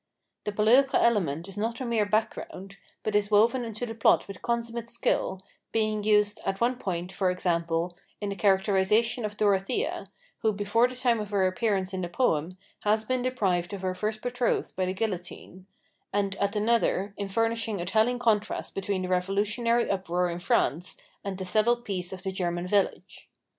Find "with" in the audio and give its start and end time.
4.27-4.41